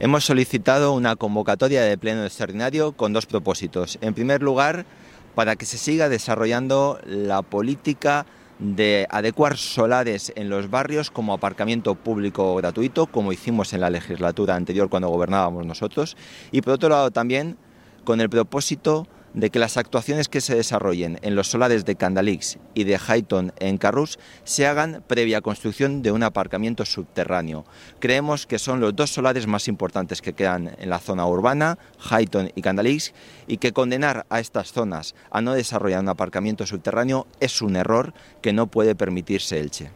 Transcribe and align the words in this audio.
Hemos 0.00 0.24
solicitado 0.24 0.92
una 0.92 1.14
convocatoria 1.14 1.82
de 1.82 1.96
pleno 1.96 2.24
extraordinario 2.24 2.92
con 2.92 3.12
dos 3.12 3.26
propósitos. 3.26 3.96
En 4.00 4.12
primer 4.12 4.42
lugar, 4.42 4.86
para 5.36 5.54
que 5.54 5.66
se 5.66 5.78
siga 5.78 6.08
desarrollando 6.08 6.98
la 7.06 7.42
política 7.42 8.26
de 8.58 9.06
adecuar 9.10 9.56
solares 9.56 10.32
en 10.34 10.48
los 10.48 10.68
barrios 10.68 11.12
como 11.12 11.32
aparcamiento 11.32 11.94
público 11.94 12.56
gratuito, 12.56 13.06
como 13.06 13.32
hicimos 13.32 13.72
en 13.72 13.80
la 13.80 13.90
legislatura 13.90 14.56
anterior 14.56 14.88
cuando 14.88 15.08
gobernábamos 15.08 15.64
nosotros, 15.64 16.16
y 16.50 16.60
por 16.60 16.74
otro 16.74 16.88
lado 16.88 17.12
también 17.12 17.56
con 18.02 18.20
el 18.20 18.28
propósito 18.28 19.06
de 19.34 19.50
que 19.50 19.58
las 19.58 19.76
actuaciones 19.76 20.28
que 20.28 20.40
se 20.40 20.54
desarrollen 20.54 21.18
en 21.22 21.34
los 21.34 21.48
solares 21.48 21.84
de 21.84 21.96
Candalix 21.96 22.58
y 22.72 22.84
de 22.84 22.98
Highton 22.98 23.52
en 23.58 23.78
Carrús 23.78 24.18
se 24.44 24.66
hagan 24.66 25.02
previa 25.06 25.40
construcción 25.40 26.02
de 26.02 26.12
un 26.12 26.22
aparcamiento 26.22 26.84
subterráneo. 26.84 27.64
Creemos 27.98 28.46
que 28.46 28.58
son 28.58 28.80
los 28.80 28.94
dos 28.96 29.10
solares 29.10 29.46
más 29.46 29.68
importantes 29.68 30.22
que 30.22 30.32
quedan 30.32 30.74
en 30.78 30.88
la 30.88 31.00
zona 31.00 31.26
urbana, 31.26 31.78
Highton 32.10 32.52
y 32.54 32.62
Candalix, 32.62 33.12
y 33.46 33.58
que 33.58 33.72
condenar 33.72 34.26
a 34.30 34.40
estas 34.40 34.72
zonas 34.72 35.14
a 35.30 35.40
no 35.40 35.54
desarrollar 35.54 36.00
un 36.00 36.08
aparcamiento 36.08 36.66
subterráneo 36.66 37.26
es 37.40 37.60
un 37.60 37.76
error 37.76 38.14
que 38.40 38.52
no 38.52 38.68
puede 38.68 38.94
permitirse 38.94 39.58
Elche. 39.58 39.90